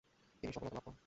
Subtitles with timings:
[0.43, 0.97] তিনি সফলতা লাভ করেন।